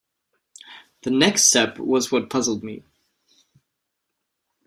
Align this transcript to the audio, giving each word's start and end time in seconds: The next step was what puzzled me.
The 1.03 1.11
next 1.11 1.43
step 1.43 1.77
was 1.77 2.11
what 2.11 2.27
puzzled 2.31 2.63
me. 2.63 2.83